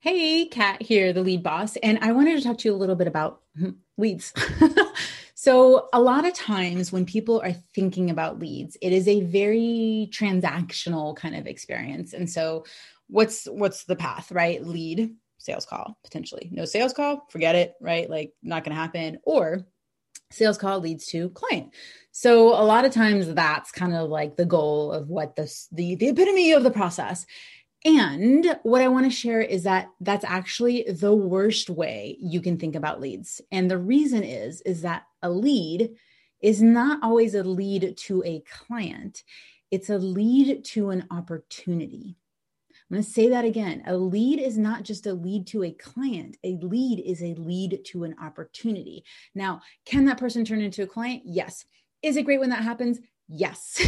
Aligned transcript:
Hey, 0.00 0.46
Kat 0.46 0.80
here, 0.80 1.12
the 1.12 1.22
lead 1.22 1.42
boss, 1.42 1.74
and 1.78 1.98
I 2.00 2.12
wanted 2.12 2.36
to 2.36 2.44
talk 2.44 2.58
to 2.58 2.68
you 2.68 2.74
a 2.74 2.76
little 2.76 2.94
bit 2.94 3.08
about 3.08 3.40
hmm, 3.58 3.70
leads. 3.96 4.32
so, 5.34 5.88
a 5.92 6.00
lot 6.00 6.24
of 6.24 6.34
times 6.34 6.92
when 6.92 7.04
people 7.04 7.40
are 7.40 7.52
thinking 7.74 8.08
about 8.08 8.38
leads, 8.38 8.76
it 8.80 8.92
is 8.92 9.08
a 9.08 9.22
very 9.22 10.08
transactional 10.12 11.16
kind 11.16 11.34
of 11.34 11.48
experience. 11.48 12.12
And 12.12 12.30
so, 12.30 12.64
what's 13.08 13.46
what's 13.46 13.86
the 13.86 13.96
path, 13.96 14.30
right? 14.30 14.64
Lead, 14.64 15.16
sales 15.38 15.66
call, 15.66 15.98
potentially. 16.04 16.48
No 16.52 16.64
sales 16.64 16.92
call, 16.92 17.26
forget 17.30 17.56
it, 17.56 17.74
right? 17.80 18.08
Like 18.08 18.32
not 18.40 18.62
going 18.62 18.76
to 18.76 18.80
happen 18.80 19.18
or 19.24 19.66
sales 20.30 20.58
call 20.58 20.78
leads 20.78 21.06
to 21.06 21.30
client. 21.30 21.74
So 22.12 22.48
a 22.48 22.64
lot 22.64 22.84
of 22.84 22.92
times 22.92 23.32
that's 23.32 23.70
kind 23.70 23.94
of 23.94 24.10
like 24.10 24.36
the 24.36 24.44
goal 24.44 24.92
of 24.92 25.08
what 25.08 25.36
this 25.36 25.68
the 25.72 25.94
the 25.96 26.08
epitome 26.08 26.52
of 26.52 26.64
the 26.64 26.70
process. 26.70 27.26
And 27.84 28.58
what 28.64 28.82
I 28.82 28.88
want 28.88 29.06
to 29.06 29.10
share 29.10 29.40
is 29.40 29.62
that 29.62 29.90
that's 30.00 30.24
actually 30.24 30.84
the 30.90 31.14
worst 31.14 31.70
way 31.70 32.16
you 32.20 32.40
can 32.40 32.58
think 32.58 32.74
about 32.74 33.00
leads. 33.00 33.40
And 33.52 33.70
the 33.70 33.78
reason 33.78 34.24
is 34.24 34.60
is 34.62 34.82
that 34.82 35.04
a 35.22 35.30
lead 35.30 35.90
is 36.42 36.60
not 36.60 37.00
always 37.02 37.34
a 37.34 37.42
lead 37.42 37.96
to 37.96 38.22
a 38.24 38.40
client. 38.40 39.22
It's 39.70 39.90
a 39.90 39.98
lead 39.98 40.64
to 40.66 40.90
an 40.90 41.06
opportunity. 41.10 42.16
I'm 42.90 42.94
going 42.94 43.04
to 43.04 43.10
say 43.10 43.28
that 43.28 43.44
again. 43.44 43.82
A 43.86 43.96
lead 43.96 44.40
is 44.40 44.56
not 44.56 44.82
just 44.82 45.06
a 45.06 45.12
lead 45.12 45.46
to 45.48 45.64
a 45.64 45.72
client. 45.72 46.38
A 46.42 46.56
lead 46.62 47.00
is 47.00 47.22
a 47.22 47.34
lead 47.34 47.80
to 47.86 48.04
an 48.04 48.14
opportunity. 48.22 49.04
Now, 49.34 49.60
can 49.84 50.06
that 50.06 50.18
person 50.18 50.44
turn 50.44 50.62
into 50.62 50.82
a 50.82 50.86
client? 50.86 51.22
Yes. 51.26 51.66
Is 52.02 52.16
it 52.16 52.22
great 52.22 52.40
when 52.40 52.50
that 52.50 52.62
happens? 52.62 52.98
Yes. 53.28 53.80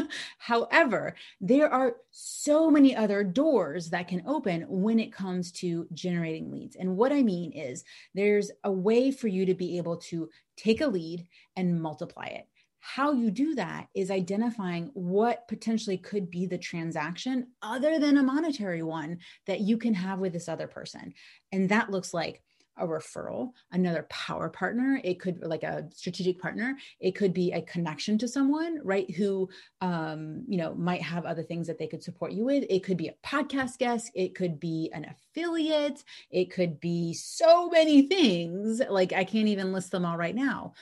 However, 0.38 1.14
there 1.40 1.72
are 1.72 1.96
so 2.10 2.68
many 2.68 2.96
other 2.96 3.22
doors 3.22 3.90
that 3.90 4.08
can 4.08 4.24
open 4.26 4.62
when 4.68 4.98
it 4.98 5.12
comes 5.12 5.52
to 5.52 5.86
generating 5.94 6.50
leads. 6.50 6.74
And 6.74 6.96
what 6.96 7.12
I 7.12 7.22
mean 7.22 7.52
is 7.52 7.84
there's 8.14 8.50
a 8.64 8.72
way 8.72 9.12
for 9.12 9.28
you 9.28 9.46
to 9.46 9.54
be 9.54 9.78
able 9.78 9.98
to 9.98 10.28
take 10.56 10.80
a 10.80 10.88
lead 10.88 11.28
and 11.54 11.80
multiply 11.80 12.26
it. 12.26 12.48
How 12.80 13.12
you 13.12 13.30
do 13.30 13.54
that 13.54 13.86
is 13.94 14.10
identifying 14.10 14.90
what 14.94 15.46
potentially 15.46 15.98
could 15.98 16.30
be 16.30 16.46
the 16.46 16.58
transaction 16.58 17.48
other 17.62 18.00
than 18.00 18.16
a 18.16 18.22
monetary 18.22 18.82
one 18.82 19.18
that 19.46 19.60
you 19.60 19.76
can 19.78 19.94
have 19.94 20.18
with 20.18 20.32
this 20.32 20.48
other 20.48 20.66
person. 20.66 21.12
And 21.52 21.68
that 21.68 21.90
looks 21.90 22.12
like 22.12 22.42
a 22.80 22.86
referral, 22.86 23.50
another 23.72 24.06
power 24.10 24.48
partner. 24.48 25.00
It 25.04 25.20
could 25.20 25.44
like 25.44 25.62
a 25.62 25.88
strategic 25.94 26.40
partner. 26.40 26.76
It 27.00 27.12
could 27.12 27.32
be 27.32 27.52
a 27.52 27.62
connection 27.62 28.18
to 28.18 28.28
someone, 28.28 28.80
right? 28.84 29.10
Who, 29.14 29.48
um, 29.80 30.44
you 30.48 30.58
know, 30.58 30.74
might 30.74 31.02
have 31.02 31.24
other 31.24 31.42
things 31.42 31.66
that 31.66 31.78
they 31.78 31.86
could 31.86 32.02
support 32.02 32.32
you 32.32 32.44
with. 32.44 32.64
It 32.68 32.84
could 32.84 32.96
be 32.96 33.08
a 33.08 33.16
podcast 33.26 33.78
guest. 33.78 34.10
It 34.14 34.34
could 34.34 34.60
be 34.60 34.90
an 34.92 35.06
affiliate. 35.06 36.04
It 36.30 36.50
could 36.50 36.80
be 36.80 37.14
so 37.14 37.68
many 37.68 38.02
things. 38.02 38.80
Like 38.88 39.12
I 39.12 39.24
can't 39.24 39.48
even 39.48 39.72
list 39.72 39.90
them 39.90 40.04
all 40.04 40.16
right 40.16 40.34
now. 40.34 40.74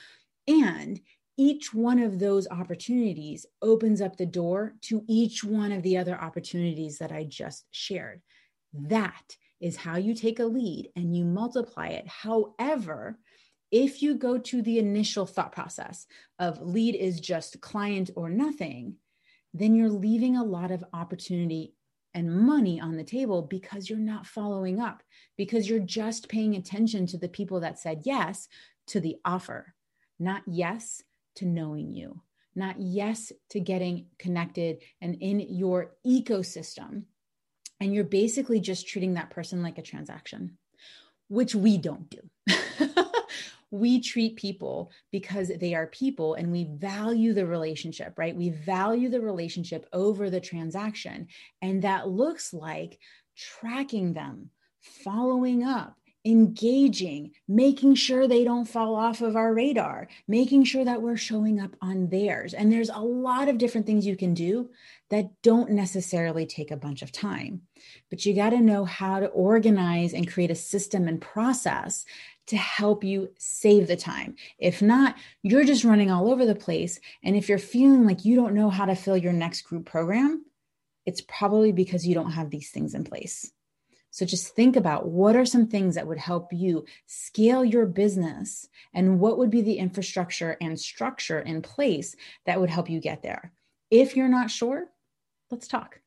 And 0.47 0.99
each 1.37 1.73
one 1.73 1.99
of 1.99 2.17
those 2.17 2.47
opportunities 2.49 3.45
opens 3.61 4.01
up 4.01 4.17
the 4.17 4.25
door 4.25 4.73
to 4.81 5.03
each 5.07 5.43
one 5.43 5.71
of 5.71 5.83
the 5.83 5.97
other 5.97 6.19
opportunities 6.19 6.97
that 6.97 7.11
I 7.11 7.25
just 7.25 7.65
shared. 7.71 8.21
That 8.73 9.37
is 9.59 9.75
how 9.75 9.97
you 9.97 10.13
take 10.13 10.39
a 10.39 10.45
lead 10.45 10.89
and 10.95 11.15
you 11.15 11.25
multiply 11.25 11.87
it. 11.87 12.07
However, 12.07 13.19
if 13.71 14.01
you 14.01 14.15
go 14.15 14.37
to 14.37 14.61
the 14.61 14.79
initial 14.79 15.25
thought 15.25 15.51
process 15.51 16.05
of 16.39 16.61
lead 16.61 16.95
is 16.95 17.19
just 17.19 17.61
client 17.61 18.11
or 18.15 18.29
nothing, 18.29 18.95
then 19.53 19.75
you're 19.75 19.89
leaving 19.89 20.37
a 20.37 20.43
lot 20.43 20.71
of 20.71 20.85
opportunity 20.93 21.73
and 22.13 22.31
money 22.31 22.79
on 22.79 22.95
the 22.95 23.03
table 23.03 23.41
because 23.41 23.89
you're 23.89 23.99
not 23.99 24.25
following 24.25 24.79
up, 24.79 25.03
because 25.37 25.69
you're 25.69 25.79
just 25.79 26.29
paying 26.29 26.55
attention 26.55 27.05
to 27.07 27.17
the 27.17 27.29
people 27.29 27.59
that 27.59 27.77
said 27.77 28.01
yes 28.05 28.47
to 28.87 28.99
the 28.99 29.17
offer, 29.25 29.73
not 30.19 30.41
yes 30.47 31.03
to 31.35 31.45
knowing 31.45 31.91
you, 31.91 32.21
not 32.55 32.75
yes 32.79 33.31
to 33.49 33.59
getting 33.59 34.07
connected 34.17 34.81
and 35.01 35.15
in 35.15 35.39
your 35.39 35.95
ecosystem 36.05 37.03
and 37.79 37.93
you're 37.93 38.03
basically 38.03 38.59
just 38.59 38.87
treating 38.87 39.13
that 39.13 39.29
person 39.29 39.61
like 39.61 39.77
a 39.77 39.83
transaction, 39.83 40.57
which 41.27 41.53
we 41.53 41.77
don't 41.77 42.09
do. 42.09 42.21
we 43.71 43.99
treat 43.99 44.37
people 44.37 44.91
because 45.11 45.51
they 45.59 45.75
are 45.75 45.87
people 45.87 46.35
and 46.35 46.51
we 46.51 46.65
value 46.65 47.33
the 47.33 47.45
relationship, 47.45 48.13
right? 48.17 48.35
We 48.35 48.49
value 48.49 49.09
the 49.09 49.21
relationship 49.21 49.85
over 49.91 50.29
the 50.29 50.39
transaction. 50.39 51.27
And 51.61 51.81
that 51.81 52.07
looks 52.07 52.53
like 52.53 52.97
tracking 53.35 54.13
them, 54.13 54.51
following 55.03 55.63
up, 55.63 55.96
engaging, 56.27 57.31
making 57.47 57.95
sure 57.95 58.27
they 58.27 58.43
don't 58.43 58.65
fall 58.65 58.95
off 58.95 59.21
of 59.21 59.37
our 59.37 59.53
radar, 59.53 60.09
making 60.27 60.65
sure 60.65 60.83
that 60.83 61.01
we're 61.01 61.15
showing 61.15 61.59
up 61.59 61.75
on 61.81 62.09
theirs. 62.09 62.53
And 62.53 62.71
there's 62.71 62.89
a 62.89 62.99
lot 62.99 63.47
of 63.47 63.57
different 63.57 63.87
things 63.87 64.05
you 64.05 64.17
can 64.17 64.33
do 64.33 64.69
that 65.09 65.41
don't 65.41 65.71
necessarily 65.71 66.45
take 66.45 66.69
a 66.69 66.77
bunch 66.77 67.01
of 67.01 67.13
time. 67.13 67.61
But 68.09 68.25
you 68.25 68.35
got 68.35 68.49
to 68.49 68.59
know 68.59 68.83
how 68.83 69.21
to 69.21 69.27
organize 69.27 70.13
and 70.13 70.29
create 70.29 70.51
a 70.51 70.55
system 70.55 71.07
and 71.07 71.21
process 71.21 72.03
to 72.47 72.57
help 72.57 73.05
you 73.05 73.29
save 73.37 73.87
the 73.87 73.95
time. 73.95 74.35
If 74.59 74.81
not, 74.81 75.15
you're 75.43 75.63
just 75.63 75.85
running 75.85 76.11
all 76.11 76.29
over 76.29 76.45
the 76.45 76.55
place. 76.55 76.99
And 77.23 77.37
if 77.37 77.47
you're 77.47 77.57
feeling 77.57 78.05
like 78.05 78.25
you 78.25 78.35
don't 78.35 78.53
know 78.53 78.69
how 78.69 78.85
to 78.85 78.95
fill 78.95 79.17
your 79.17 79.33
next 79.33 79.61
group 79.61 79.85
program, 79.85 80.45
it's 81.05 81.21
probably 81.21 81.71
because 81.71 82.05
you 82.05 82.15
don't 82.15 82.31
have 82.31 82.49
these 82.49 82.69
things 82.69 82.93
in 82.93 83.05
place. 83.05 83.51
So 84.17 84.25
just 84.25 84.55
think 84.55 84.75
about 84.75 85.07
what 85.07 85.35
are 85.35 85.45
some 85.45 85.67
things 85.67 85.93
that 85.93 86.07
would 86.07 86.17
help 86.17 86.51
you 86.51 86.85
scale 87.05 87.63
your 87.63 87.85
business 87.85 88.67
and 88.91 89.19
what 89.19 89.37
would 89.37 89.51
be 89.51 89.61
the 89.61 89.77
infrastructure 89.77 90.57
and 90.59 90.79
structure 90.79 91.39
in 91.39 91.61
place 91.61 92.15
that 92.47 92.59
would 92.59 92.71
help 92.71 92.89
you 92.89 92.99
get 92.99 93.21
there. 93.21 93.51
If 93.91 94.15
you're 94.15 94.27
not 94.27 94.49
sure, 94.49 94.87
let's 95.51 95.67
talk. 95.67 95.99